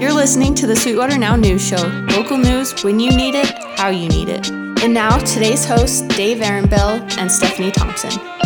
You're 0.00 0.14
listening 0.14 0.54
to 0.54 0.66
the 0.66 0.74
Sweetwater 0.74 1.18
Now 1.18 1.36
News 1.36 1.62
Show. 1.62 1.76
Local 2.16 2.38
news 2.38 2.82
when 2.82 2.98
you 2.98 3.14
need 3.14 3.34
it, 3.34 3.52
how 3.76 3.90
you 3.90 4.08
need 4.08 4.30
it. 4.30 4.48
And 4.82 4.94
now, 4.94 5.18
today's 5.18 5.66
hosts, 5.66 6.00
Dave 6.00 6.38
Aronbell 6.38 7.18
and 7.18 7.30
Stephanie 7.30 7.70
Thompson. 7.70 8.39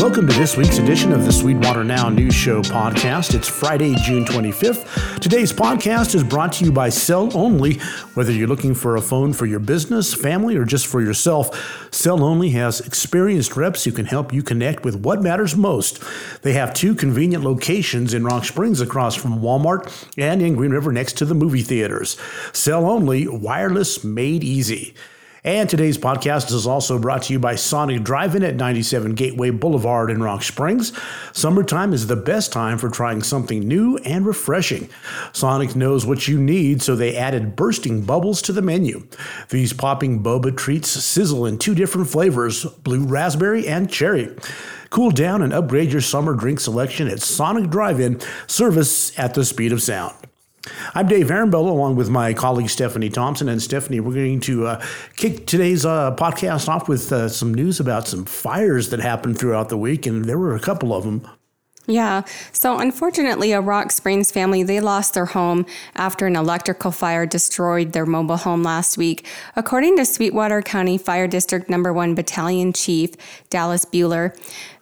Welcome 0.00 0.26
to 0.28 0.32
this 0.32 0.56
week's 0.56 0.78
edition 0.78 1.12
of 1.12 1.26
the 1.26 1.30
Sweetwater 1.30 1.84
Now 1.84 2.08
News 2.08 2.34
Show 2.34 2.62
podcast. 2.62 3.34
It's 3.34 3.46
Friday, 3.46 3.94
June 3.96 4.24
25th. 4.24 5.20
Today's 5.20 5.52
podcast 5.52 6.14
is 6.14 6.24
brought 6.24 6.54
to 6.54 6.64
you 6.64 6.72
by 6.72 6.88
Cell 6.88 7.28
Only. 7.36 7.74
Whether 8.14 8.32
you're 8.32 8.48
looking 8.48 8.74
for 8.74 8.96
a 8.96 9.02
phone 9.02 9.34
for 9.34 9.44
your 9.44 9.58
business, 9.58 10.14
family, 10.14 10.56
or 10.56 10.64
just 10.64 10.86
for 10.86 11.02
yourself, 11.02 11.92
Cell 11.92 12.24
Only 12.24 12.48
has 12.52 12.80
experienced 12.80 13.56
reps 13.56 13.84
who 13.84 13.92
can 13.92 14.06
help 14.06 14.32
you 14.32 14.42
connect 14.42 14.84
with 14.84 14.96
what 14.96 15.22
matters 15.22 15.54
most. 15.54 16.02
They 16.40 16.54
have 16.54 16.72
two 16.72 16.94
convenient 16.94 17.44
locations 17.44 18.14
in 18.14 18.24
Rock 18.24 18.46
Springs 18.46 18.80
across 18.80 19.14
from 19.14 19.42
Walmart 19.42 20.08
and 20.16 20.40
in 20.40 20.56
Green 20.56 20.70
River 20.70 20.92
next 20.92 21.18
to 21.18 21.26
the 21.26 21.34
movie 21.34 21.60
theaters. 21.60 22.16
Cell 22.54 22.88
Only, 22.88 23.28
wireless 23.28 24.02
made 24.02 24.44
easy. 24.44 24.94
And 25.42 25.70
today's 25.70 25.96
podcast 25.96 26.52
is 26.52 26.66
also 26.66 26.98
brought 26.98 27.22
to 27.22 27.32
you 27.32 27.38
by 27.38 27.54
Sonic 27.54 28.02
Drive-In 28.02 28.42
at 28.42 28.56
97 28.56 29.14
Gateway 29.14 29.48
Boulevard 29.48 30.10
in 30.10 30.22
Rock 30.22 30.42
Springs. 30.42 30.92
Summertime 31.32 31.94
is 31.94 32.06
the 32.06 32.16
best 32.16 32.52
time 32.52 32.76
for 32.76 32.90
trying 32.90 33.22
something 33.22 33.66
new 33.66 33.96
and 33.98 34.26
refreshing. 34.26 34.90
Sonic 35.32 35.74
knows 35.74 36.04
what 36.04 36.28
you 36.28 36.38
need, 36.38 36.82
so 36.82 36.94
they 36.94 37.16
added 37.16 37.56
bursting 37.56 38.02
bubbles 38.02 38.42
to 38.42 38.52
the 38.52 38.60
menu. 38.60 39.08
These 39.48 39.72
popping 39.72 40.22
boba 40.22 40.54
treats 40.54 40.90
sizzle 40.90 41.46
in 41.46 41.56
two 41.56 41.74
different 41.74 42.10
flavors, 42.10 42.66
blue 42.66 43.06
raspberry 43.06 43.66
and 43.66 43.90
cherry. 43.90 44.36
Cool 44.90 45.10
down 45.10 45.40
and 45.40 45.54
upgrade 45.54 45.90
your 45.90 46.02
summer 46.02 46.34
drink 46.34 46.60
selection 46.60 47.08
at 47.08 47.22
Sonic 47.22 47.70
Drive-In, 47.70 48.20
service 48.46 49.18
at 49.18 49.32
the 49.32 49.46
speed 49.46 49.72
of 49.72 49.80
sound. 49.80 50.14
I'm 50.94 51.06
Dave 51.06 51.28
Aronbell, 51.28 51.68
along 51.68 51.96
with 51.96 52.10
my 52.10 52.34
colleague 52.34 52.68
Stephanie 52.68 53.10
Thompson. 53.10 53.48
And 53.48 53.62
Stephanie, 53.62 54.00
we're 54.00 54.14
going 54.14 54.40
to 54.40 54.66
uh, 54.66 54.84
kick 55.16 55.46
today's 55.46 55.86
uh, 55.86 56.14
podcast 56.16 56.68
off 56.68 56.88
with 56.88 57.12
uh, 57.12 57.28
some 57.28 57.54
news 57.54 57.80
about 57.80 58.08
some 58.08 58.24
fires 58.24 58.90
that 58.90 59.00
happened 59.00 59.38
throughout 59.38 59.68
the 59.68 59.78
week, 59.78 60.06
and 60.06 60.24
there 60.24 60.38
were 60.38 60.54
a 60.54 60.60
couple 60.60 60.94
of 60.94 61.04
them. 61.04 61.26
Yeah. 61.90 62.22
So 62.52 62.78
unfortunately, 62.78 63.50
a 63.50 63.60
Rock 63.60 63.90
Springs 63.90 64.30
family, 64.30 64.62
they 64.62 64.78
lost 64.78 65.14
their 65.14 65.26
home 65.26 65.66
after 65.96 66.26
an 66.26 66.36
electrical 66.36 66.92
fire 66.92 67.26
destroyed 67.26 67.92
their 67.92 68.06
mobile 68.06 68.36
home 68.36 68.62
last 68.62 68.96
week. 68.96 69.26
According 69.56 69.96
to 69.96 70.04
Sweetwater 70.04 70.62
County 70.62 70.98
Fire 70.98 71.26
District 71.26 71.68
Number 71.68 71.92
1 71.92 72.14
Battalion 72.14 72.72
Chief 72.72 73.10
Dallas 73.48 73.84
Bueller, 73.84 74.36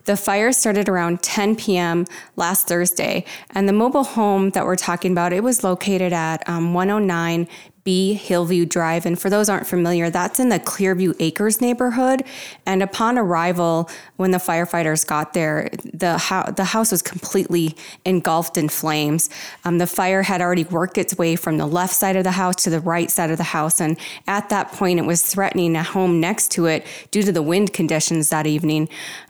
the 0.04 0.16
fire 0.16 0.52
started 0.52 0.88
around 0.88 1.22
10 1.22 1.56
p.m. 1.56 2.06
last 2.36 2.66
Thursday, 2.66 3.24
and 3.50 3.68
the 3.68 3.74
mobile 3.74 4.04
home 4.04 4.50
that 4.50 4.64
we're 4.64 4.76
talking 4.76 5.12
about, 5.12 5.32
it 5.32 5.42
was 5.42 5.62
located 5.62 6.12
at 6.12 6.46
um, 6.48 6.72
109 6.72 7.46
Hillview 7.88 8.66
Drive. 8.66 9.06
And 9.06 9.18
for 9.18 9.30
those 9.30 9.48
aren't 9.48 9.66
familiar, 9.66 10.10
that's 10.10 10.38
in 10.38 10.48
the 10.48 10.60
Clearview 10.60 11.14
Acres 11.18 11.60
neighborhood. 11.60 12.22
And 12.66 12.82
upon 12.82 13.18
arrival, 13.18 13.88
when 14.16 14.30
the 14.30 14.38
firefighters 14.38 15.06
got 15.06 15.32
there, 15.32 15.70
the, 15.94 16.18
ho- 16.18 16.50
the 16.54 16.64
house 16.64 16.92
was 16.92 17.02
completely 17.02 17.76
engulfed 18.04 18.56
in 18.56 18.68
flames. 18.68 19.30
Um, 19.64 19.78
the 19.78 19.86
fire 19.86 20.22
had 20.22 20.40
already 20.40 20.64
worked 20.64 20.98
its 20.98 21.16
way 21.16 21.36
from 21.36 21.58
the 21.58 21.66
left 21.66 21.94
side 21.94 22.16
of 22.16 22.24
the 22.24 22.32
house 22.32 22.56
to 22.64 22.70
the 22.70 22.80
right 22.80 23.10
side 23.10 23.30
of 23.30 23.38
the 23.38 23.44
house. 23.44 23.80
And 23.80 23.98
at 24.26 24.48
that 24.50 24.72
point, 24.72 24.98
it 24.98 25.06
was 25.06 25.22
threatening 25.22 25.76
a 25.76 25.82
home 25.82 26.20
next 26.20 26.50
to 26.52 26.66
it 26.66 26.86
due 27.10 27.22
to 27.22 27.32
the 27.32 27.42
wind 27.42 27.72
conditions 27.72 28.28
that 28.30 28.46
evening. 28.46 28.88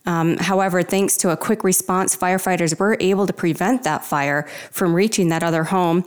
Um, 0.08 0.38
however, 0.38 0.82
thanks 0.82 1.16
to 1.18 1.30
a 1.30 1.36
quick 1.36 1.62
response, 1.62 2.16
firefighters 2.16 2.78
were 2.80 2.96
able 2.98 3.26
to 3.26 3.32
prevent 3.32 3.84
that 3.84 4.04
fire 4.04 4.48
from 4.70 4.94
reaching 4.94 5.28
that 5.28 5.42
other 5.42 5.64
home. 5.64 6.04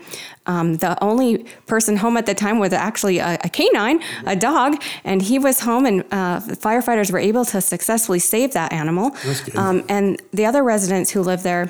Um, 0.48 0.78
the 0.78 1.02
only 1.04 1.46
person 1.68 1.98
home 1.98 2.18
at 2.18 2.26
the 2.26 2.34
time 2.34 2.58
was 2.58 2.74
actually 2.74 3.20
a, 3.20 3.38
a 3.44 3.50
canine, 3.50 4.02
a 4.26 4.36
dog, 4.36 4.82
and 5.04 5.22
he 5.22 5.38
was 5.38 5.60
home, 5.60 5.86
and 5.86 6.02
uh, 6.12 6.40
firefighters 6.66 7.12
were 7.12 7.20
able 7.20 7.46
to 7.46 7.62
successfully 7.62 8.20
save 8.20 8.54
that 8.54 8.74
animal. 8.74 9.12
Um, 9.56 9.84
and 9.88 10.20
the 10.32 10.46
other 10.46 10.64
residents 10.64 11.12
who 11.12 11.22
lived 11.22 11.44
there 11.44 11.70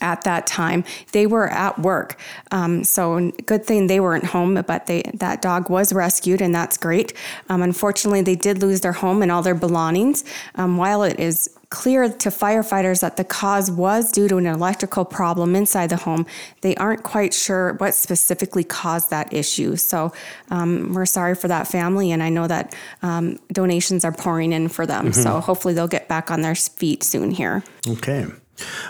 at 0.00 0.22
that 0.22 0.46
time 0.46 0.84
they 1.12 1.26
were 1.26 1.48
at 1.48 1.78
work. 1.78 2.16
Um, 2.50 2.84
so 2.84 3.30
good 3.46 3.64
thing 3.64 3.86
they 3.86 4.00
weren't 4.00 4.24
home 4.24 4.62
but 4.66 4.86
they 4.86 5.02
that 5.14 5.42
dog 5.42 5.70
was 5.70 5.92
rescued 5.92 6.40
and 6.40 6.54
that's 6.54 6.76
great. 6.76 7.12
Um, 7.48 7.62
unfortunately 7.62 8.22
they 8.22 8.34
did 8.34 8.60
lose 8.60 8.80
their 8.82 8.92
home 8.92 9.22
and 9.22 9.32
all 9.32 9.42
their 9.42 9.54
belongings. 9.54 10.24
Um, 10.54 10.76
while 10.76 11.02
it 11.02 11.18
is 11.18 11.50
clear 11.70 12.08
to 12.08 12.30
firefighters 12.30 13.00
that 13.00 13.16
the 13.16 13.24
cause 13.24 13.70
was 13.70 14.10
due 14.10 14.26
to 14.26 14.38
an 14.38 14.46
electrical 14.46 15.04
problem 15.04 15.54
inside 15.54 15.90
the 15.90 15.96
home 15.96 16.24
they 16.62 16.74
aren't 16.76 17.02
quite 17.02 17.34
sure 17.34 17.74
what 17.74 17.94
specifically 17.94 18.64
caused 18.64 19.10
that 19.10 19.32
issue. 19.32 19.76
So 19.76 20.12
um, 20.50 20.94
we're 20.94 21.06
sorry 21.06 21.34
for 21.34 21.48
that 21.48 21.66
family 21.66 22.10
and 22.12 22.22
i 22.22 22.28
know 22.28 22.46
that 22.46 22.74
um, 23.02 23.38
donations 23.52 24.04
are 24.04 24.12
pouring 24.12 24.52
in 24.52 24.68
for 24.68 24.86
them. 24.86 25.06
Mm-hmm. 25.06 25.22
so 25.22 25.40
hopefully 25.40 25.72
they'll 25.72 25.88
get 25.88 26.08
back 26.08 26.30
on 26.30 26.42
their 26.42 26.54
feet 26.54 27.02
soon 27.02 27.30
here. 27.30 27.64
Okay 27.86 28.26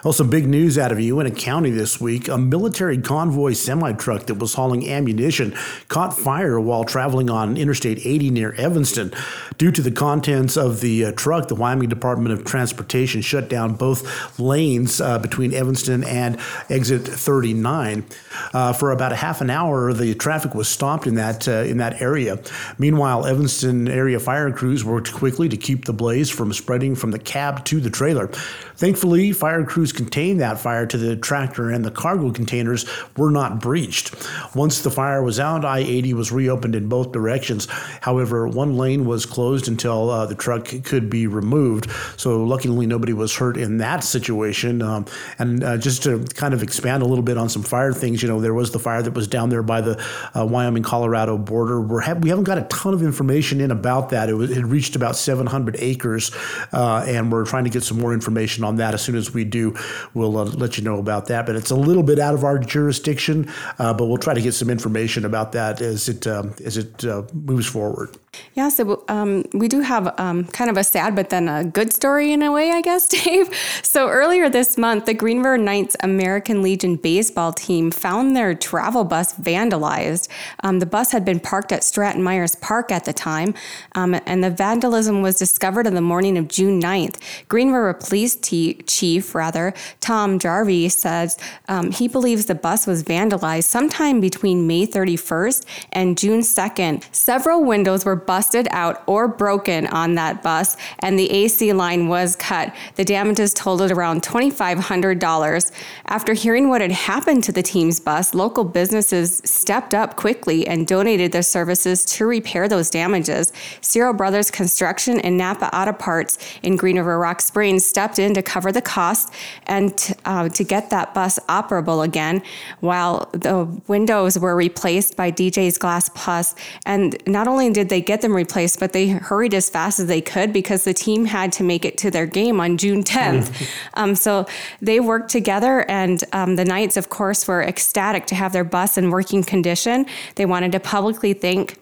also, 0.05 0.25
big 0.25 0.47
news 0.47 0.79
out 0.79 0.93
of 0.93 1.01
Uinta 1.01 1.31
County 1.31 1.71
this 1.71 2.01
week. 2.01 2.29
A 2.29 2.39
military 2.39 2.99
convoy 2.99 3.53
semi 3.53 3.93
truck 3.93 4.27
that 4.27 4.34
was 4.34 4.55
hauling 4.55 4.89
ammunition 4.89 5.56
caught 5.89 6.19
fire 6.19 6.61
while 6.61 6.84
traveling 6.84 7.29
on 7.31 7.56
Interstate 7.56 8.05
80 8.05 8.31
near 8.31 8.53
Evanston. 8.53 9.12
Due 9.56 9.73
to 9.73 9.83
the 9.83 9.91
contents 9.91 10.56
of 10.56 10.81
the 10.81 11.06
uh, 11.06 11.12
truck, 11.12 11.49
the 11.49 11.55
Wyoming 11.55 11.89
Department 11.89 12.33
of 12.33 12.45
Transportation 12.45 13.21
shut 13.21 13.49
down 13.49 13.75
both 13.75 14.39
lanes 14.39 15.01
uh, 15.01 15.19
between 15.19 15.53
Evanston 15.53 16.05
and 16.05 16.39
exit 16.71 17.03
39. 17.03 18.06
Uh, 18.53 18.73
for 18.73 18.93
about 18.93 19.12
a 19.12 19.17
half 19.17 19.41
an 19.41 19.50
hour, 19.50 19.93
the 19.93 20.15
traffic 20.15 20.55
was 20.55 20.69
stopped 20.69 21.06
in 21.06 21.17
that, 21.17 21.49
uh, 21.49 21.62
in 21.62 21.79
that 21.79 22.00
area. 22.00 22.39
Meanwhile, 22.79 23.27
Evanston 23.27 23.89
area 23.89 24.21
fire 24.21 24.53
crews 24.53 24.85
worked 24.85 25.12
quickly 25.12 25.49
to 25.49 25.56
keep 25.56 25.85
the 25.85 25.93
blaze 25.93 26.31
from 26.31 26.53
spreading 26.53 26.95
from 26.95 27.11
the 27.11 27.19
cab 27.19 27.65
to 27.67 27.81
the 27.81 27.91
trailer. 27.91 28.29
Thankfully, 28.77 29.33
fire 29.33 29.57
crews 29.64 29.92
contained 29.92 30.41
that 30.41 30.58
fire 30.58 30.86
to 30.86 30.96
the 30.98 31.16
tractor 31.16 31.70
and 31.70 31.84
the 31.84 31.91
cargo 31.91 32.30
containers 32.30 32.86
were 33.16 33.30
not 33.30 33.60
breached. 33.60 34.14
Once 34.54 34.82
the 34.82 34.91
fire 34.91 35.22
was 35.22 35.38
out, 35.41 35.64
I 35.64 35.78
80 35.78 36.14
was 36.14 36.32
reopened 36.32 36.74
in 36.74 36.88
both 36.88 37.12
directions. 37.12 37.66
However, 38.00 38.46
one 38.46 38.76
lane 38.76 39.04
was 39.04 39.26
closed 39.26 39.69
until 39.69 40.10
uh, 40.10 40.26
the 40.26 40.34
truck 40.34 40.69
could 40.84 41.10
be 41.10 41.26
removed. 41.26 41.91
So, 42.16 42.42
luckily, 42.44 42.86
nobody 42.86 43.12
was 43.12 43.36
hurt 43.36 43.56
in 43.56 43.78
that 43.78 44.04
situation. 44.04 44.82
Um, 44.82 45.06
and 45.38 45.62
uh, 45.62 45.78
just 45.78 46.02
to 46.04 46.25
kind 46.34 46.54
of 46.54 46.62
expand 46.62 47.02
a 47.02 47.06
little 47.06 47.25
bit 47.25 47.38
on 47.38 47.48
some 47.48 47.62
fire 47.62 47.92
things, 47.92 48.22
you 48.22 48.28
know, 48.28 48.40
there 48.40 48.54
was 48.54 48.70
the 48.72 48.78
fire 48.78 49.02
that 49.02 49.14
was 49.14 49.28
down 49.28 49.48
there 49.48 49.62
by 49.62 49.80
the 49.80 50.02
uh, 50.34 50.44
Wyoming 50.46 50.82
Colorado 50.82 51.38
border. 51.38 51.80
We're 51.80 52.00
ha- 52.00 52.14
we 52.14 52.28
haven't 52.28 52.44
got 52.44 52.58
a 52.58 52.62
ton 52.62 52.94
of 52.94 53.02
information 53.02 53.60
in 53.60 53.70
about 53.70 54.10
that. 54.10 54.28
It, 54.28 54.34
was, 54.34 54.50
it 54.50 54.62
reached 54.62 54.96
about 54.96 55.16
700 55.16 55.76
acres, 55.78 56.30
uh, 56.72 57.04
and 57.06 57.30
we're 57.30 57.44
trying 57.44 57.64
to 57.64 57.70
get 57.70 57.82
some 57.82 57.98
more 57.98 58.12
information 58.12 58.64
on 58.64 58.76
that. 58.76 58.94
As 58.94 59.02
soon 59.02 59.16
as 59.16 59.32
we 59.32 59.44
do, 59.48 59.75
we'll 60.14 60.36
uh, 60.36 60.44
let 60.44 60.78
you 60.78 60.84
know 60.84 60.98
about 60.98 61.26
that. 61.26 61.47
But 61.47 61.56
it's 61.56 61.70
a 61.70 61.76
little 61.76 62.03
bit 62.03 62.19
out 62.19 62.34
of 62.34 62.44
our 62.44 62.59
jurisdiction, 62.59 63.50
uh, 63.78 63.94
but 63.94 64.06
we'll 64.06 64.19
try 64.19 64.34
to 64.34 64.41
get 64.41 64.53
some 64.54 64.70
information 64.70 65.25
about 65.25 65.53
that 65.53 65.81
as 65.81 66.09
it 66.09 66.26
um, 66.26 66.54
as 66.64 66.76
it 66.76 67.04
uh, 67.04 67.22
moves 67.32 67.66
forward. 67.66 68.16
Yeah, 68.55 68.69
so 68.69 69.05
um, 69.09 69.44
we 69.55 69.69
do 69.69 69.81
have 69.81 70.19
um, 70.19 70.44
kind 70.47 70.71
of 70.71 70.77
a 70.77 70.84
sad 70.84 71.15
but 71.15 71.31
then 71.31 71.49
a 71.49 71.65
good 71.65 71.93
story 71.93 72.33
in 72.33 72.43
a 72.43 72.53
way, 72.53 72.71
I 72.71 72.83
guess, 72.83 73.09
Dave. 73.25 73.49
So 73.83 74.09
earlier 74.09 74.49
this 74.49 74.77
month, 74.77 75.06
the 75.06 75.15
Green 75.15 75.39
River 75.39 75.59
Knights 75.59 75.97
American 76.03 76.62
Legion 76.62 76.97
baseball 76.97 77.53
team 77.53 77.91
found 77.91 78.37
their 78.37 78.55
travel 78.55 79.05
bus 79.05 79.34
vandalized. 79.34 80.28
Um, 80.62 80.81
the 80.81 80.87
bus 80.87 81.12
had 81.12 81.25
been 81.25 81.41
parked 81.41 81.72
at 81.72 81.84
Stratton 81.84 82.22
Myers 82.22 82.56
Park 82.56 82.91
at 82.91 83.05
the 83.05 83.12
time, 83.12 83.55
um, 83.94 84.19
and 84.27 84.43
the 84.43 84.50
vandalism 84.50 85.22
was 85.22 85.38
discovered 85.38 85.87
on 85.87 85.94
the 85.94 86.00
morning 86.00 86.37
of 86.37 86.49
June 86.49 86.81
9th. 86.81 87.17
Green 87.49 87.71
River 87.71 87.94
Police 87.94 88.37
t- 88.37 88.75
Chief, 88.87 89.34
rather, 89.34 89.72
Tom 90.00 90.38
Jarvie 90.38 90.88
says 90.88 91.38
um, 91.69 91.91
he 91.93 92.09
believes 92.09 92.47
the 92.47 92.55
bus 92.55 92.87
was 92.87 93.03
vandalized 93.05 93.64
sometime 93.64 94.20
between 94.20 94.67
May 94.67 94.87
31st 94.87 95.64
and 95.93 96.19
June 96.19 96.41
2nd. 96.41 97.05
Several 97.12 97.64
windows 97.64 98.05
were 98.05 98.17
busted 98.19 98.69
out 98.70 99.03
or 99.06 99.29
broken 99.29 99.87
on 99.87 100.15
that 100.17 100.43
bus, 100.43 100.76
and 101.00 101.19
the 101.19 101.31
AC 101.31 101.73
line 101.73 102.09
was 102.09 102.37
cut. 102.37 102.75
The 102.97 103.05
damages 103.05 103.55
totaled 103.55 103.91
around 103.91 104.23
$2,500. 104.23 105.73
After 106.06 106.32
hearing 106.35 106.69
what 106.69 106.81
had 106.81 106.93
happened 106.93 107.44
to 107.44 107.53
the 107.53 107.62
team's 107.62 108.00
bus, 108.00 108.35
local 108.35 108.65
businesses 108.65 109.41
stepped 109.44 109.94
up 109.94 110.17
quickly 110.17 110.67
and 110.67 110.87
donated 110.87 111.32
their 111.32 111.43
services 111.43 112.05
to 112.05 112.26
repair 112.26 112.69
those 112.69 112.91
damages. 112.91 113.53
Searle 113.81 114.12
Brothers 114.12 114.50
Construction 114.50 115.21
and 115.21 115.37
Napa 115.37 115.75
Auto 115.75 115.93
Parts 115.93 116.38
in 116.62 116.76
Green 116.76 116.97
River 116.97 117.19
Rock 117.19 117.41
Springs 117.41 117.85
stepped 117.85 118.19
in 118.19 118.35
to 118.35 118.43
cover 118.43 118.73
the 118.73 118.82
cost 118.82 119.32
and 119.67 120.14
uh, 120.25 120.49
to 120.49 120.64
get 120.64 120.91
that 120.91 121.14
bus 121.14 121.38
operable 121.49 122.05
again, 122.05 122.43
while 122.81 123.29
the 123.32 123.64
windows 123.87 124.38
were 124.38 124.56
replaced 124.56 125.17
by 125.17 125.31
DJ's 125.31 125.79
Glass 125.79 126.09
Plus. 126.11 126.55
And 126.87 127.17
not 127.26 127.49
only 127.49 127.71
did 127.71 127.88
they 127.88 128.00
get 128.08 128.22
them 128.22 128.34
replaced, 128.34 128.81
but 128.81 128.94
they 128.94 129.08
hurried 129.08 129.52
as 129.52 129.69
fast 129.69 130.00
as 130.00 130.06
they 130.06 130.22
could 130.22 130.50
because 130.50 130.84
the 130.84 130.94
team 130.94 131.26
had 131.26 131.52
to 131.52 131.62
make 131.62 131.84
it 131.84 131.99
to 131.99 132.10
their 132.10 132.25
game 132.25 132.58
on 132.58 132.78
June 132.78 133.05
10th. 133.05 133.69
um, 133.94 134.14
so 134.14 134.46
they 134.81 134.99
worked 134.99 135.31
together, 135.31 135.84
and 135.90 136.25
um, 136.32 136.56
the 136.56 136.64
Knights, 136.64 136.96
of 136.96 137.10
course, 137.10 137.46
were 137.46 137.62
ecstatic 137.62 138.25
to 138.26 138.34
have 138.34 138.55
their 138.55 138.64
bus 138.64 138.96
in 138.96 139.10
working 139.10 139.44
condition. 139.44 140.06
They 140.37 140.46
wanted 140.46 140.72
to 140.72 140.81
publicly 140.81 141.34
thank 141.34 141.76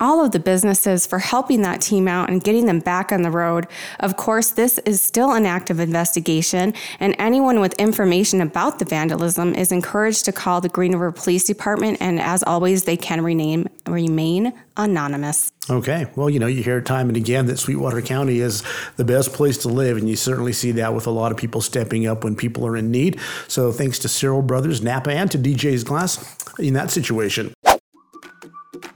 all 0.00 0.24
of 0.24 0.32
the 0.32 0.38
businesses 0.38 1.06
for 1.06 1.18
helping 1.18 1.62
that 1.62 1.80
team 1.80 2.08
out 2.08 2.30
and 2.30 2.42
getting 2.42 2.66
them 2.66 2.78
back 2.78 3.10
on 3.10 3.22
the 3.22 3.30
road. 3.30 3.66
Of 4.00 4.16
course, 4.16 4.50
this 4.50 4.78
is 4.80 5.02
still 5.02 5.32
an 5.32 5.46
active 5.46 5.80
investigation, 5.80 6.74
and 7.00 7.14
anyone 7.18 7.60
with 7.60 7.74
information 7.74 8.40
about 8.40 8.78
the 8.78 8.84
vandalism 8.84 9.54
is 9.54 9.72
encouraged 9.72 10.24
to 10.26 10.32
call 10.32 10.60
the 10.60 10.68
Green 10.68 10.92
River 10.92 11.12
Police 11.12 11.44
Department, 11.44 11.98
and 12.00 12.20
as 12.20 12.42
always, 12.42 12.84
they 12.84 12.96
can 12.96 13.22
rename, 13.22 13.66
remain 13.86 14.52
anonymous. 14.76 15.50
Okay. 15.70 16.06
Well, 16.16 16.30
you 16.30 16.38
know, 16.38 16.46
you 16.46 16.62
hear 16.62 16.80
time 16.80 17.08
and 17.08 17.16
again 17.16 17.46
that 17.46 17.58
Sweetwater 17.58 18.00
County 18.00 18.40
is 18.40 18.62
the 18.96 19.04
best 19.04 19.32
place 19.32 19.58
to 19.58 19.68
live, 19.68 19.96
and 19.96 20.08
you 20.08 20.16
certainly 20.16 20.52
see 20.52 20.72
that 20.72 20.94
with 20.94 21.06
a 21.06 21.10
lot 21.10 21.32
of 21.32 21.36
people 21.36 21.60
stepping 21.60 22.06
up 22.06 22.24
when 22.24 22.36
people 22.36 22.66
are 22.66 22.76
in 22.76 22.90
need. 22.90 23.20
So 23.48 23.72
thanks 23.72 23.98
to 24.00 24.08
Searle 24.08 24.42
Brothers, 24.42 24.82
Napa, 24.82 25.10
and 25.10 25.30
to 25.30 25.38
DJ's 25.38 25.84
Glass 25.84 26.36
in 26.58 26.74
that 26.74 26.90
situation. 26.90 27.52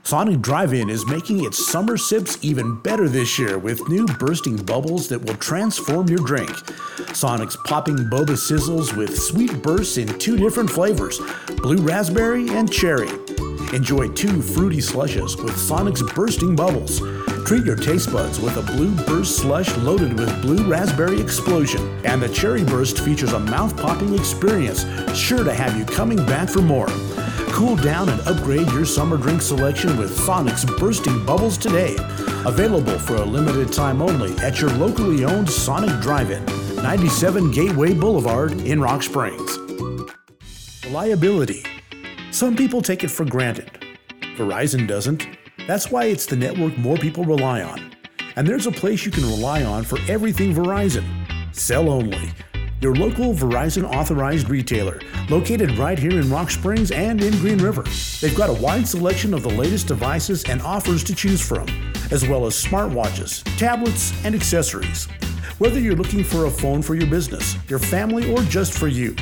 Sonic 0.05 0.41
Drive-In 0.41 0.89
is 0.89 1.07
making 1.07 1.45
its 1.45 1.65
summer 1.65 1.95
sips 1.95 2.37
even 2.41 2.75
better 2.81 3.07
this 3.07 3.39
year 3.39 3.57
with 3.57 3.87
new 3.87 4.05
bursting 4.05 4.57
bubbles 4.57 5.07
that 5.07 5.23
will 5.23 5.35
transform 5.35 6.09
your 6.09 6.19
drink. 6.19 6.51
Sonic's 7.15 7.55
popping 7.65 7.95
boba 7.95 8.35
sizzles 8.35 8.93
with 8.97 9.17
sweet 9.17 9.61
bursts 9.61 9.95
in 9.95 10.07
two 10.19 10.35
different 10.35 10.69
flavors, 10.69 11.21
blue 11.61 11.77
raspberry 11.77 12.49
and 12.49 12.69
cherry. 12.69 13.07
Enjoy 13.73 14.09
two 14.09 14.41
fruity 14.41 14.81
slushes 14.81 15.37
with 15.37 15.57
Sonic's 15.57 16.03
bursting 16.13 16.53
bubbles. 16.53 16.99
Treat 17.47 17.65
your 17.65 17.77
taste 17.77 18.11
buds 18.11 18.41
with 18.41 18.57
a 18.57 18.61
blue 18.61 18.93
burst 19.05 19.37
slush 19.37 19.73
loaded 19.77 20.19
with 20.19 20.41
blue 20.41 20.69
raspberry 20.69 21.21
explosion. 21.21 21.81
And 22.05 22.21
the 22.21 22.27
cherry 22.27 22.65
burst 22.65 22.99
features 22.99 23.31
a 23.31 23.39
mouth-popping 23.39 24.13
experience, 24.15 24.83
sure 25.15 25.45
to 25.45 25.53
have 25.53 25.77
you 25.77 25.85
coming 25.85 26.17
back 26.25 26.49
for 26.49 26.61
more. 26.61 26.89
Cool 27.53 27.75
down 27.75 28.09
and 28.09 28.19
upgrade 28.21 28.67
your 28.71 28.83
summer 28.83 29.15
drink 29.15 29.39
selection 29.39 29.95
with 29.95 30.11
Sonic's 30.25 30.65
Bursting 30.65 31.23
Bubbles 31.23 31.55
today. 31.55 31.95
Available 32.47 32.97
for 32.97 33.17
a 33.17 33.23
limited 33.23 33.71
time 33.71 34.01
only 34.01 34.35
at 34.39 34.59
your 34.59 34.71
locally 34.71 35.23
owned 35.23 35.47
Sonic 35.47 36.01
Drive-In, 36.01 36.43
97 36.77 37.51
Gateway 37.51 37.93
Boulevard 37.93 38.53
in 38.61 38.81
Rock 38.81 39.03
Springs. 39.03 39.59
Reliability. 40.83 41.63
Some 42.31 42.55
people 42.55 42.81
take 42.81 43.03
it 43.03 43.11
for 43.11 43.23
granted. 43.23 43.69
Verizon 44.35 44.87
doesn't. 44.87 45.27
That's 45.67 45.91
why 45.91 46.05
it's 46.05 46.25
the 46.25 46.35
network 46.35 46.75
more 46.79 46.97
people 46.97 47.23
rely 47.23 47.61
on. 47.61 47.93
And 48.35 48.47
there's 48.47 48.65
a 48.65 48.71
place 48.71 49.05
you 49.05 49.11
can 49.11 49.25
rely 49.25 49.63
on 49.63 49.83
for 49.83 49.99
everything 50.09 50.55
Verizon. 50.55 51.05
Cell 51.55 51.87
only 51.87 52.31
your 52.83 52.93
local 52.95 53.33
Verizon 53.33 53.89
authorized 53.89 54.49
retailer, 54.49 54.99
located 55.29 55.71
right 55.77 55.97
here 55.97 56.19
in 56.19 56.29
Rock 56.29 56.51
Springs 56.51 56.91
and 56.91 57.23
in 57.23 57.31
Green 57.39 57.57
River. 57.57 57.83
They've 58.19 58.35
got 58.35 58.49
a 58.49 58.61
wide 58.61 58.85
selection 58.85 59.33
of 59.33 59.41
the 59.41 59.49
latest 59.49 59.87
devices 59.87 60.43
and 60.43 60.61
offers 60.61 61.01
to 61.05 61.15
choose 61.15 61.41
from, 61.41 61.65
as 62.11 62.27
well 62.27 62.45
as 62.45 62.61
smartwatches, 62.61 63.41
tablets, 63.57 64.11
and 64.25 64.35
accessories. 64.35 65.05
Whether 65.59 65.79
you're 65.79 65.95
looking 65.95 66.25
for 66.25 66.45
a 66.45 66.51
phone 66.51 66.81
for 66.81 66.93
your 66.93 67.07
business, 67.07 67.55
your 67.69 67.79
family, 67.79 68.29
or 68.29 68.41
just 68.43 68.77
for 68.77 68.89
you, 68.89 69.15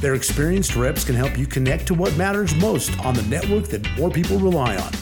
their 0.00 0.14
experienced 0.14 0.74
reps 0.74 1.04
can 1.04 1.14
help 1.14 1.36
you 1.36 1.46
connect 1.46 1.86
to 1.88 1.94
what 1.94 2.16
matters 2.16 2.54
most 2.54 2.98
on 3.04 3.12
the 3.12 3.22
network 3.24 3.66
that 3.66 3.86
more 3.98 4.10
people 4.10 4.38
rely 4.38 4.74
on. 4.76 4.92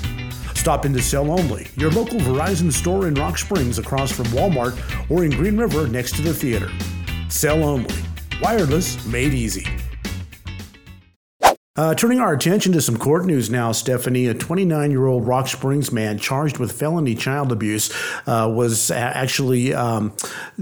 Stop 0.56 0.84
into 0.84 1.00
Cell 1.00 1.30
Only, 1.30 1.68
your 1.76 1.92
local 1.92 2.18
Verizon 2.18 2.72
store 2.72 3.06
in 3.06 3.14
Rock 3.14 3.38
Springs 3.38 3.78
across 3.78 4.10
from 4.10 4.26
Walmart 4.26 4.76
or 5.08 5.24
in 5.24 5.30
Green 5.30 5.56
River 5.56 5.86
next 5.86 6.16
to 6.16 6.22
the 6.22 6.34
theater. 6.34 6.70
Cell 7.30 7.62
only. 7.62 7.94
Wireless 8.42 9.06
made 9.06 9.32
easy. 9.32 9.79
Uh, 11.76 11.94
turning 11.94 12.18
our 12.18 12.32
attention 12.32 12.72
to 12.72 12.80
some 12.80 12.96
court 12.96 13.24
news 13.24 13.48
now, 13.48 13.70
Stephanie. 13.70 14.26
A 14.26 14.34
29 14.34 14.90
year 14.90 15.06
old 15.06 15.24
Rock 15.24 15.46
Springs 15.46 15.92
man 15.92 16.18
charged 16.18 16.58
with 16.58 16.72
felony 16.72 17.14
child 17.14 17.52
abuse 17.52 17.92
uh, 18.26 18.52
was 18.52 18.90
actually 18.90 19.72
um, 19.72 20.12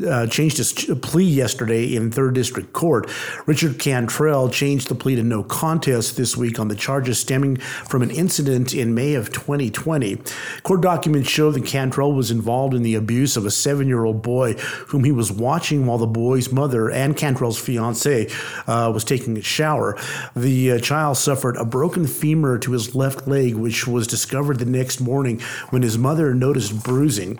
uh, 0.06 0.26
changed 0.26 0.58
his 0.58 0.70
plea 1.00 1.25
yesterday 1.25 1.96
in 1.96 2.10
third 2.10 2.34
district 2.34 2.75
court. 2.75 3.10
Richard 3.46 3.78
Cantrell 3.78 4.50
changed 4.50 4.88
the 4.88 4.94
plea 4.94 5.16
to 5.16 5.22
no 5.22 5.43
contest 5.43 6.19
this 6.19 6.37
week 6.37 6.58
on 6.58 6.69
the 6.69 6.76
charges 6.76 7.19
stemming 7.19 7.56
from 7.56 8.02
an 8.02 8.10
incident 8.10 8.75
in 8.75 8.94
May 8.94 9.14
of 9.14 9.32
2020. 9.32 10.20
Court 10.62 10.82
documents 10.82 11.31
show 11.31 11.50
that 11.50 11.64
Cantrell 11.64 12.12
was 12.12 12.31
involved 12.31 12.75
in 12.75 12.82
the 12.82 12.96
abuse 12.96 13.34
of 13.34 13.46
a 13.46 13.50
seven 13.50 13.88
year 13.88 14.05
old 14.05 14.20
boy 14.20 14.52
whom 14.88 15.05
he 15.05 15.12
was 15.12 15.32
watching 15.32 15.87
while 15.87 15.96
the 15.96 16.06
boy's 16.06 16.52
mother 16.52 16.90
and 16.90 17.16
Cantrell's 17.16 17.58
fiance 17.58 18.28
uh, 18.66 18.90
was 18.93 19.05
taking 19.05 19.38
a 19.38 19.43
shower. 19.43 19.96
The 20.37 20.72
uh, 20.72 20.78
child 20.81 20.97
suffered 21.14 21.56
a 21.56 21.64
broken 21.64 22.06
femur 22.06 22.58
to 22.58 22.72
his 22.72 22.94
left 22.94 23.26
leg, 23.26 23.54
which 23.54 23.86
was 23.86 24.06
discovered 24.06 24.58
the 24.58 24.64
next 24.64 25.00
morning 25.00 25.40
when 25.70 25.82
his 25.82 25.98
mother 25.98 26.34
noticed 26.34 26.82
bruising. 26.82 27.38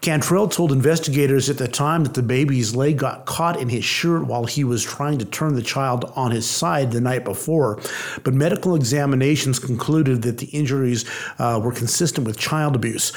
Cantrell 0.00 0.48
told 0.48 0.72
investigators 0.72 1.50
at 1.50 1.58
the 1.58 1.68
time 1.68 2.04
that 2.04 2.14
the 2.14 2.22
baby's 2.22 2.74
leg 2.74 2.98
got 2.98 3.26
caught 3.26 3.60
in 3.60 3.68
his 3.68 3.84
shirt 3.84 4.26
while 4.26 4.44
he 4.44 4.64
was 4.64 4.82
trying 4.82 5.18
to 5.18 5.26
turn 5.26 5.54
the 5.54 5.62
child 5.62 6.10
on 6.16 6.30
his 6.30 6.48
side 6.48 6.90
the 6.90 7.00
night 7.02 7.22
before. 7.22 7.78
But 8.24 8.32
medical 8.32 8.74
examinations 8.74 9.58
concluded 9.58 10.22
that 10.22 10.38
the 10.38 10.46
injuries 10.46 11.04
uh, 11.38 11.60
were 11.62 11.72
consistent 11.72 12.26
with 12.26 12.38
child 12.38 12.74
abuse. 12.74 13.12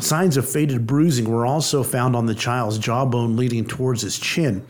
Signs 0.00 0.36
of 0.36 0.48
faded 0.48 0.86
bruising 0.86 1.30
were 1.30 1.44
also 1.44 1.82
found 1.82 2.16
on 2.16 2.26
the 2.26 2.34
child's 2.34 2.78
jawbone 2.78 3.36
leading 3.36 3.64
towards 3.64 4.02
his 4.02 4.18
chin. 4.18 4.64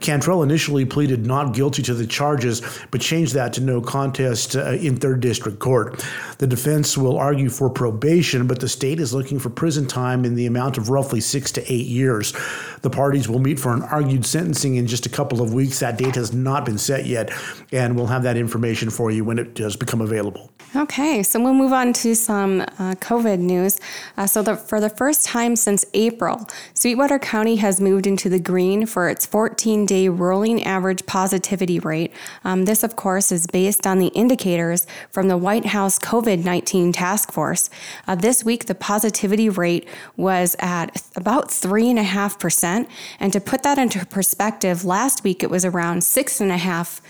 Cantrell 0.00 0.42
initially 0.42 0.84
pleaded 0.84 1.24
not 1.24 1.54
guilty 1.54 1.82
to 1.82 1.94
the 1.94 2.06
charges, 2.06 2.60
but 2.90 3.00
changed 3.00 3.34
that 3.34 3.52
to 3.54 3.60
no 3.60 3.80
contest 3.80 4.56
uh, 4.56 4.72
in 4.72 4.96
third 4.96 5.20
district 5.20 5.58
court. 5.60 6.04
The 6.38 6.46
defense 6.46 6.98
will 6.98 7.16
argue 7.16 7.48
for 7.48 7.70
probation, 7.70 8.46
but 8.46 8.60
the 8.60 8.68
state 8.68 9.00
is 9.00 9.14
looking 9.14 9.38
for 9.38 9.48
prison 9.48 9.86
time 9.86 10.24
in 10.24 10.34
the 10.34 10.46
amount 10.46 10.76
of 10.76 10.90
roughly 10.90 11.20
six 11.20 11.52
to 11.52 11.72
eight 11.72 11.86
years. 11.86 12.34
The 12.82 12.90
parties 12.90 13.28
will 13.28 13.38
meet 13.38 13.58
for 13.58 13.72
an 13.72 13.82
argued 13.82 14.26
sentencing 14.26 14.74
in 14.74 14.86
just 14.86 15.06
a 15.06 15.08
couple 15.08 15.40
of 15.40 15.54
weeks. 15.54 15.80
That 15.80 15.96
date 15.96 16.16
has 16.16 16.34
not 16.34 16.66
been 16.66 16.78
set 16.78 17.06
yet, 17.06 17.30
and 17.72 17.96
we'll 17.96 18.08
have 18.08 18.24
that 18.24 18.36
information 18.36 18.90
for 18.90 19.10
you 19.10 19.24
when 19.24 19.38
it 19.38 19.54
does 19.54 19.76
become 19.76 20.00
available. 20.00 20.50
Okay, 20.76 21.22
so 21.22 21.40
we'll 21.40 21.54
move 21.54 21.72
on 21.72 21.92
to 21.94 22.14
some 22.14 22.60
uh, 22.60 22.96
COVID 22.96 23.38
news. 23.38 23.78
Uh, 24.16 24.26
so, 24.26 24.42
the, 24.42 24.56
for 24.66 24.80
the 24.80 24.88
first 24.88 25.26
time 25.26 25.56
since 25.56 25.84
April, 25.94 26.48
Sweetwater 26.74 27.18
County 27.18 27.56
has 27.56 27.80
moved 27.80 28.06
into 28.06 28.28
the 28.28 28.38
green 28.38 28.86
for 28.86 29.08
its 29.08 29.26
14 29.26 29.86
day 29.86 30.08
rolling 30.08 30.62
average 30.64 31.06
positivity 31.06 31.78
rate. 31.78 32.12
Um, 32.44 32.64
this, 32.64 32.82
of 32.82 32.96
course, 32.96 33.30
is 33.30 33.46
based 33.46 33.86
on 33.86 33.98
the 33.98 34.08
indicators 34.08 34.86
from 35.10 35.28
the 35.28 35.36
White 35.36 35.66
House 35.66 35.98
COVID 35.98 36.44
19 36.44 36.92
task 36.92 37.32
force. 37.32 37.70
Uh, 38.06 38.14
this 38.14 38.44
week, 38.44 38.66
the 38.66 38.74
positivity 38.74 39.48
rate 39.48 39.88
was 40.16 40.56
at 40.58 41.02
about 41.16 41.48
3.5%. 41.48 42.88
And 43.20 43.32
to 43.32 43.40
put 43.40 43.62
that 43.62 43.78
into 43.78 44.04
perspective, 44.06 44.84
last 44.84 45.24
week 45.24 45.42
it 45.42 45.50
was 45.50 45.64
around 45.64 46.00
6.5% 46.00 47.00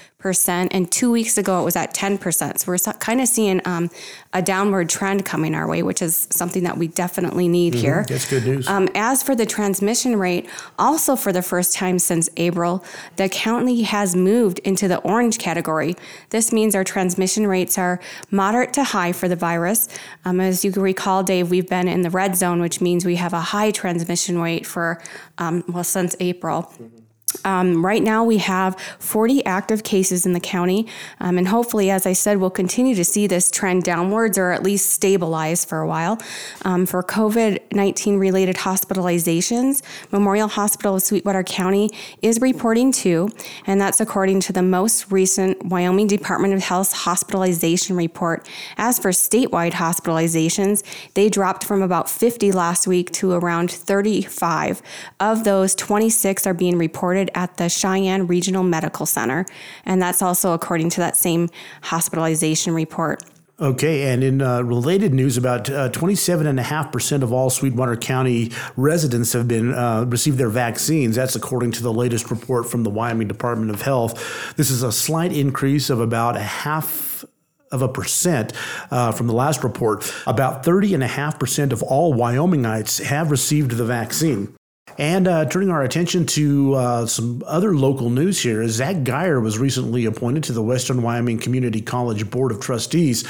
and 0.70 0.90
two 0.90 1.10
weeks 1.10 1.36
ago 1.36 1.60
it 1.60 1.64
was 1.64 1.76
at 1.76 1.94
10% 1.94 2.58
so 2.58 2.64
we're 2.66 2.78
kind 2.94 3.20
of 3.20 3.28
seeing 3.28 3.60
um, 3.66 3.90
a 4.32 4.40
downward 4.40 4.88
trend 4.88 5.24
coming 5.26 5.54
our 5.54 5.68
way 5.68 5.82
which 5.82 6.00
is 6.00 6.26
something 6.30 6.62
that 6.64 6.78
we 6.78 6.88
definitely 6.88 7.43
need 7.48 7.74
mm-hmm. 7.74 7.82
here. 7.82 8.06
That's 8.08 8.28
good 8.28 8.44
news. 8.44 8.68
Um, 8.68 8.88
as 8.94 9.22
for 9.22 9.34
the 9.34 9.46
transmission 9.46 10.16
rate 10.16 10.48
also 10.78 11.16
for 11.16 11.32
the 11.32 11.42
first 11.42 11.74
time 11.74 11.98
since 11.98 12.28
april 12.36 12.84
the 13.16 13.28
county 13.28 13.82
has 13.82 14.16
moved 14.16 14.58
into 14.60 14.88
the 14.88 14.98
orange 14.98 15.38
category. 15.38 15.94
This 16.30 16.52
means 16.52 16.74
our 16.74 16.84
transmission 16.84 17.46
rates 17.46 17.78
are 17.78 18.00
moderate 18.30 18.72
to 18.74 18.84
high 18.84 19.12
for 19.12 19.28
the 19.28 19.36
virus. 19.36 19.88
Um, 20.24 20.40
as 20.40 20.64
you 20.64 20.72
can 20.72 20.82
recall 20.82 21.22
dave 21.22 21.50
we've 21.50 21.68
been 21.68 21.88
in 21.88 22.02
the 22.02 22.10
red 22.10 22.36
zone 22.36 22.60
which 22.60 22.80
means 22.80 23.04
we 23.04 23.16
have 23.16 23.32
a 23.32 23.40
high 23.40 23.70
transmission 23.70 24.38
rate 24.38 24.66
for 24.66 25.00
um, 25.38 25.64
well 25.68 25.84
since 25.84 26.16
april. 26.20 26.62
Mm-hmm. 26.62 27.03
Um, 27.44 27.84
right 27.84 28.02
now, 28.02 28.24
we 28.24 28.38
have 28.38 28.78
40 28.98 29.44
active 29.44 29.82
cases 29.82 30.26
in 30.26 30.32
the 30.32 30.40
county, 30.40 30.86
um, 31.20 31.38
and 31.38 31.48
hopefully, 31.48 31.90
as 31.90 32.06
I 32.06 32.12
said, 32.12 32.38
we'll 32.38 32.50
continue 32.50 32.94
to 32.94 33.04
see 33.04 33.26
this 33.26 33.50
trend 33.50 33.82
downwards 33.84 34.38
or 34.38 34.50
at 34.50 34.62
least 34.62 34.90
stabilize 34.90 35.64
for 35.64 35.80
a 35.80 35.86
while. 35.86 36.20
Um, 36.62 36.86
for 36.86 37.02
COVID 37.02 37.60
19 37.72 38.18
related 38.18 38.56
hospitalizations, 38.56 39.82
Memorial 40.12 40.48
Hospital 40.48 40.96
of 40.96 41.02
Sweetwater 41.02 41.42
County 41.42 41.90
is 42.22 42.40
reporting 42.40 42.92
two, 42.92 43.30
and 43.66 43.80
that's 43.80 44.00
according 44.00 44.40
to 44.40 44.52
the 44.52 44.62
most 44.62 45.10
recent 45.10 45.64
Wyoming 45.66 46.06
Department 46.06 46.54
of 46.54 46.60
Health 46.60 46.92
hospitalization 46.92 47.96
report. 47.96 48.48
As 48.76 48.98
for 48.98 49.10
statewide 49.10 49.72
hospitalizations, 49.72 50.82
they 51.14 51.28
dropped 51.28 51.64
from 51.64 51.82
about 51.82 52.08
50 52.08 52.52
last 52.52 52.86
week 52.86 53.10
to 53.12 53.32
around 53.32 53.70
35. 53.70 54.82
Of 55.20 55.44
those, 55.44 55.74
26 55.74 56.46
are 56.46 56.54
being 56.54 56.78
reported 56.78 57.23
reported 57.24 57.38
at 57.38 57.56
the 57.56 57.68
Cheyenne 57.68 58.26
Regional 58.26 58.62
Medical 58.62 59.06
Center, 59.06 59.46
and 59.84 60.00
that's 60.00 60.22
also 60.22 60.52
according 60.52 60.90
to 60.90 61.00
that 61.00 61.16
same 61.16 61.48
hospitalization 61.82 62.74
report. 62.74 63.22
Okay, 63.60 64.12
and 64.12 64.24
in 64.24 64.42
uh, 64.42 64.62
related 64.62 65.14
news, 65.14 65.36
about 65.36 65.70
uh, 65.70 65.88
27.5% 65.90 67.22
of 67.22 67.32
all 67.32 67.50
Sweetwater 67.50 67.96
County 67.96 68.50
residents 68.76 69.32
have 69.32 69.46
been 69.46 69.72
uh, 69.72 70.04
received 70.08 70.38
their 70.38 70.48
vaccines. 70.48 71.14
That's 71.14 71.36
according 71.36 71.70
to 71.72 71.82
the 71.82 71.92
latest 71.92 72.30
report 72.32 72.68
from 72.68 72.82
the 72.82 72.90
Wyoming 72.90 73.28
Department 73.28 73.70
of 73.70 73.82
Health. 73.82 74.54
This 74.56 74.70
is 74.70 74.82
a 74.82 74.90
slight 74.90 75.32
increase 75.32 75.88
of 75.88 76.00
about 76.00 76.36
a 76.36 76.42
half 76.42 77.24
of 77.70 77.80
a 77.80 77.88
percent 77.88 78.52
uh, 78.90 79.12
from 79.12 79.28
the 79.28 79.32
last 79.32 79.62
report. 79.62 80.12
About 80.26 80.64
30.5% 80.64 81.72
of 81.72 81.82
all 81.84 82.12
Wyomingites 82.14 83.02
have 83.04 83.30
received 83.30 83.72
the 83.72 83.84
vaccine. 83.84 84.56
And 84.98 85.26
uh, 85.26 85.46
turning 85.46 85.70
our 85.70 85.82
attention 85.82 86.24
to 86.26 86.74
uh, 86.74 87.06
some 87.06 87.42
other 87.46 87.74
local 87.74 88.10
news 88.10 88.40
here, 88.40 88.66
Zach 88.68 89.02
Geyer 89.02 89.40
was 89.40 89.58
recently 89.58 90.04
appointed 90.04 90.44
to 90.44 90.52
the 90.52 90.62
Western 90.62 91.02
Wyoming 91.02 91.38
Community 91.38 91.80
College 91.80 92.30
Board 92.30 92.52
of 92.52 92.60
Trustees. 92.60 93.24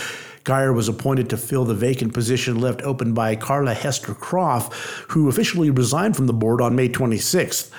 Geyer 0.44 0.74
was 0.74 0.88
appointed 0.88 1.30
to 1.30 1.38
fill 1.38 1.64
the 1.64 1.72
vacant 1.72 2.12
position 2.12 2.60
left 2.60 2.82
open 2.82 3.14
by 3.14 3.34
Carla 3.34 3.72
Hester 3.72 4.12
Croft, 4.12 4.74
who 5.12 5.28
officially 5.28 5.70
resigned 5.70 6.16
from 6.16 6.26
the 6.26 6.34
board 6.34 6.60
on 6.60 6.76
May 6.76 6.90
26th. 6.90 7.70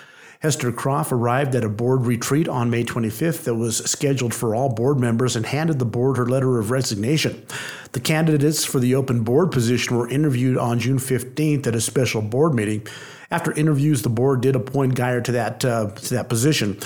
Hester 0.46 0.72
Croft 0.72 1.12
arrived 1.12 1.56
at 1.56 1.64
a 1.64 1.70
board 1.70 2.06
retreat 2.06 2.48
on 2.48 2.70
May 2.70 2.84
25th 2.84 3.46
that 3.46 3.56
was 3.56 3.78
scheduled 3.78 4.32
for 4.32 4.54
all 4.54 4.70
board 4.70 5.00
members 5.00 5.36
and 5.36 5.44
handed 5.44 5.80
the 5.80 5.86
board 5.86 6.18
her 6.18 6.28
letter 6.28 6.60
of 6.60 6.70
resignation. 6.70 7.44
The 7.94 8.00
candidates 8.00 8.64
for 8.64 8.80
the 8.80 8.94
open 8.94 9.24
board 9.24 9.52
position 9.52 9.98
were 9.98 10.08
interviewed 10.08 10.60
on 10.60 10.78
June 10.78 11.00
15th 11.00 11.66
at 11.66 11.74
a 11.74 11.82
special 11.82 12.22
board 12.22 12.54
meeting. 12.54 12.86
After 13.32 13.54
interviews, 13.54 14.04
the 14.04 14.10
board 14.10 14.42
did 14.42 14.56
appoint 14.56 14.94
Geyer 14.94 15.20
to 15.22 15.32
that 15.32 15.66
uh, 15.66 15.90
to 15.90 16.14
that 16.14 16.30
position. 16.30 16.78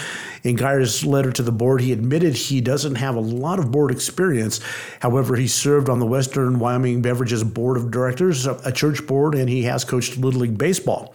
In 0.42 0.56
Geyer's 0.56 1.06
letter 1.06 1.34
to 1.34 1.44
the 1.44 1.52
board, 1.52 1.82
he 1.82 1.92
admitted 1.92 2.36
he 2.36 2.62
doesn't 2.62 2.96
have 2.96 3.18
a 3.18 3.20
lot 3.20 3.60
of 3.60 3.74
board 3.74 3.92
experience. 3.92 4.62
However, 5.02 5.36
he 5.36 5.50
served 5.50 5.90
on 5.90 6.00
the 6.00 6.06
Western 6.06 6.60
Wyoming 6.60 7.02
Beverages 7.02 7.44
Board 7.44 7.76
of 7.76 7.92
Directors, 7.92 8.46
a 8.46 8.72
church 8.72 9.06
board, 9.06 9.36
and 9.36 9.50
he 9.50 9.64
has 9.64 9.84
coached 9.84 10.18
Little 10.18 10.40
League 10.40 10.58
Baseball. 10.58 11.14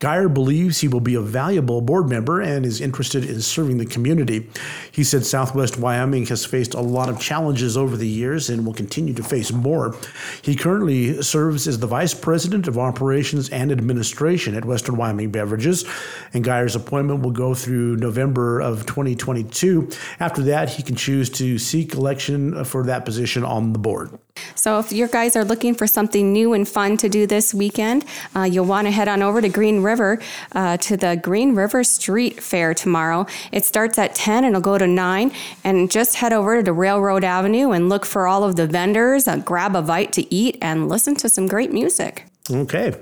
Geyer 0.00 0.30
believes 0.30 0.80
he 0.80 0.88
will 0.88 1.00
be 1.00 1.14
a 1.14 1.20
valuable 1.20 1.82
board 1.82 2.08
member 2.08 2.40
and 2.40 2.64
is 2.64 2.80
interested 2.80 3.22
in 3.22 3.42
serving 3.42 3.76
the 3.76 3.84
community. 3.84 4.48
He 4.90 5.04
said 5.04 5.26
Southwest 5.26 5.76
Wyoming 5.76 6.24
has 6.26 6.46
faced 6.46 6.72
a 6.72 6.80
lot 6.80 7.10
of 7.10 7.20
challenges 7.20 7.76
over 7.76 7.98
the 7.98 8.08
years 8.08 8.48
and 8.48 8.64
will 8.64 8.72
continue 8.72 9.12
to 9.12 9.22
face 9.22 9.52
more. 9.52 9.94
He 10.40 10.56
currently 10.56 11.20
serves 11.20 11.68
as 11.68 11.80
the 11.80 11.86
Vice 11.86 12.14
President 12.14 12.66
of 12.66 12.78
Operations 12.78 13.50
and 13.50 13.70
Administration 13.70 14.54
at 14.54 14.64
Western 14.64 14.96
Wyoming 14.96 15.32
Beverages, 15.32 15.84
and 16.32 16.42
Geyer's 16.42 16.74
appointment 16.74 17.20
will 17.20 17.30
go 17.30 17.54
through 17.54 17.96
November 17.96 18.58
of 18.58 18.86
2022. 18.86 19.90
After 20.18 20.40
that, 20.44 20.70
he 20.70 20.82
can 20.82 20.96
choose 20.96 21.28
to 21.30 21.58
seek 21.58 21.92
election 21.92 22.64
for 22.64 22.84
that 22.84 23.04
position 23.04 23.44
on 23.44 23.74
the 23.74 23.78
board. 23.78 24.18
So, 24.54 24.78
if 24.78 24.92
your 24.92 25.08
guys 25.08 25.36
are 25.36 25.44
looking 25.44 25.74
for 25.74 25.86
something 25.86 26.32
new 26.32 26.54
and 26.54 26.66
fun 26.66 26.96
to 26.98 27.10
do 27.10 27.26
this 27.26 27.52
weekend, 27.52 28.06
uh, 28.34 28.44
you'll 28.44 28.64
want 28.64 28.86
to 28.86 28.90
head 28.90 29.06
on 29.06 29.22
over 29.22 29.42
to 29.42 29.48
Green 29.50 29.82
River 29.82 29.89
uh, 30.52 30.76
to 30.76 30.96
the 30.96 31.16
Green 31.16 31.54
River 31.54 31.84
Street 31.84 32.42
Fair 32.42 32.74
tomorrow. 32.74 33.26
It 33.52 33.64
starts 33.64 33.98
at 33.98 34.14
10 34.14 34.44
and 34.44 34.54
it'll 34.54 34.60
go 34.60 34.78
to 34.78 34.86
9. 34.86 35.32
And 35.64 35.90
just 35.90 36.16
head 36.16 36.32
over 36.32 36.62
to 36.62 36.72
Railroad 36.72 37.24
Avenue 37.24 37.70
and 37.70 37.88
look 37.88 38.06
for 38.06 38.26
all 38.26 38.44
of 38.44 38.56
the 38.56 38.66
vendors, 38.66 39.26
uh, 39.26 39.36
grab 39.38 39.74
a 39.74 39.82
bite 39.82 40.12
to 40.12 40.34
eat, 40.34 40.58
and 40.60 40.88
listen 40.88 41.14
to 41.16 41.28
some 41.28 41.46
great 41.46 41.72
music. 41.72 42.24
Okay. 42.50 42.94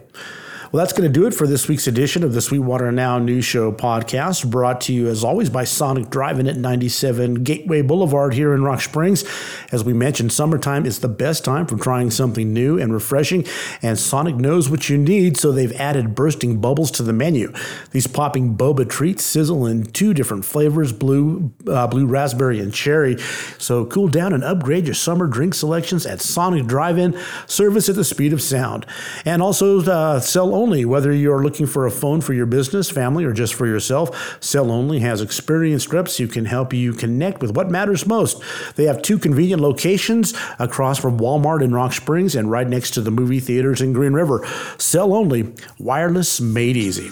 Well, 0.71 0.85
that's 0.85 0.93
going 0.93 1.11
to 1.11 1.21
do 1.21 1.27
it 1.27 1.33
for 1.33 1.47
this 1.47 1.67
week's 1.67 1.87
edition 1.87 2.23
of 2.23 2.35
the 2.35 2.43
Sweetwater 2.43 2.93
Now 2.93 3.19
News 3.19 3.47
Show 3.47 3.73
podcast, 3.73 4.51
brought 4.51 4.83
to 4.83 4.93
you 4.93 5.09
as 5.09 5.25
always 5.25 5.49
by 5.49 5.65
Sonic 5.65 6.11
Drive-In 6.11 6.47
at 6.47 6.59
97 6.59 7.43
Gateway 7.43 7.81
Boulevard 7.81 8.35
here 8.35 8.53
in 8.53 8.63
Rock 8.63 8.83
Springs. 8.83 9.25
As 9.73 9.83
we 9.83 9.95
mentioned, 9.95 10.31
summertime 10.31 10.85
is 10.85 10.99
the 10.99 11.09
best 11.09 11.43
time 11.43 11.67
for 11.67 11.79
trying 11.79 12.11
something 12.11 12.53
new 12.53 12.79
and 12.79 12.93
refreshing, 12.93 13.47
and 13.81 13.99
Sonic 13.99 14.37
knows 14.37 14.69
what 14.69 14.91
you 14.91 14.99
need, 14.99 15.39
so 15.39 15.53
they've 15.53 15.73
added 15.73 16.15
bursting 16.15 16.61
bubbles 16.61 16.91
to 16.91 17.03
the 17.03 17.15
menu. 17.15 17.51
These 17.93 18.07
popping 18.07 18.55
boba 18.55 18.87
treats 18.87 19.25
sizzle 19.25 19.65
in 19.65 19.85
two 19.85 20.13
different 20.13 20.45
flavors: 20.45 20.93
blue, 20.93 21.51
uh, 21.67 21.87
blue 21.87 22.05
raspberry, 22.05 22.61
and 22.61 22.75
cherry. 22.75 23.17
So 23.57 23.87
cool 23.87 24.09
down 24.09 24.35
and 24.35 24.45
upgrade 24.45 24.85
your 24.85 24.93
summer 24.93 25.29
drink 25.29 25.55
selections 25.55 26.05
at 26.05 26.21
Sonic 26.21 26.67
Drive-In. 26.67 27.19
Service 27.47 27.89
at 27.89 27.95
the 27.95 28.05
speed 28.05 28.35
of 28.35 28.43
sound, 28.43 28.85
and 29.25 29.41
also 29.41 29.81
uh, 29.81 30.21
Cell 30.21 30.58
only. 30.59 30.85
Whether 30.85 31.13
you're 31.13 31.43
looking 31.43 31.67
for 31.67 31.87
a 31.87 31.91
phone 31.91 32.21
for 32.21 32.35
your 32.35 32.47
business, 32.47 32.91
family, 32.91 33.25
or 33.25 33.33
just 33.33 33.55
for 33.55 33.67
yourself, 33.67 34.43
Cell 34.43 34.71
Only 34.71 34.99
has 35.01 35.21
experienced 35.21 35.93
reps 35.93 36.17
who 36.17 36.27
can 36.27 36.45
help 36.45 36.73
you 36.73 36.93
connect 36.93 37.41
with 37.41 37.55
what 37.57 37.71
matters 37.71 38.07
most. 38.07 38.43
They 38.77 38.85
have 38.85 39.03
two 39.03 39.19
convenient 39.19 39.63
locations 39.63 40.35
across 40.59 40.99
from 40.99 41.19
Walmart 41.19 41.63
in 41.63 41.73
Rock 41.73 41.93
Springs 41.93 42.35
and 42.35 42.51
right 42.51 42.69
next 42.69 42.91
to 42.93 43.01
the 43.01 43.11
movie 43.11 43.41
theaters 43.41 43.81
in 43.81 43.93
Green 43.93 44.13
River. 44.13 44.47
Cell 44.79 45.15
Only, 45.15 45.53
wireless 45.79 46.41
made 46.41 46.77
easy. 46.77 47.09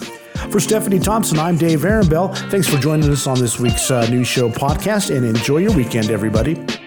For 0.51 0.61
Stephanie 0.61 0.99
Thompson, 1.01 1.39
I'm 1.39 1.57
Dave 1.57 1.81
Arenbell. 1.81 2.37
Thanks 2.51 2.69
for 2.69 2.79
joining 2.79 3.11
us 3.11 3.27
on 3.27 3.39
this 3.39 3.59
week's 3.59 3.91
uh, 3.91 4.07
Show 4.23 4.49
podcast 4.49 5.15
and 5.15 5.25
enjoy 5.25 5.59
your 5.59 5.75
weekend, 5.75 6.11
everybody. 6.11 6.86